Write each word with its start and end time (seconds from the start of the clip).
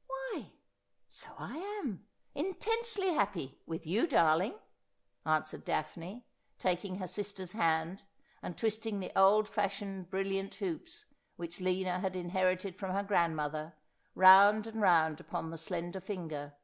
'Why, 0.08 0.50
so 1.06 1.32
I 1.38 1.58
am— 1.58 2.08
intensely 2.34 3.14
happy— 3.14 3.60
with 3.68 3.86
you, 3.86 4.08
darling,' 4.08 4.58
an 5.24 5.42
swered 5.42 5.64
Daphne, 5.64 6.26
taking 6.58 6.96
her 6.96 7.06
sister's 7.06 7.52
hand, 7.52 8.02
and 8.42 8.58
twisting 8.58 8.98
the 8.98 9.16
old 9.16 9.48
fashioned 9.48 10.10
brilliant 10.10 10.54
hoops, 10.54 11.04
which 11.36 11.60
Lina 11.60 12.00
had 12.00 12.16
inherited 12.16 12.74
from 12.74 12.90
her 12.90 13.04
grandmother, 13.04 13.74
round 14.16 14.66
and 14.66 14.80
round 14.82 15.20
upon 15.20 15.50
the 15.50 15.56
slender 15.56 16.00
finger. 16.00 16.54